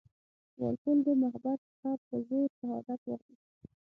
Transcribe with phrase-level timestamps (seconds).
[0.59, 3.45] وال پول د مخبر څخه په زور شهادت واخیست.